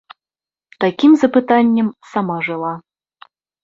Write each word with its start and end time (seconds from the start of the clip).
Такім 0.85 1.11
запытаннем 1.25 1.87
сама 2.17 2.43
жыла. 2.51 2.77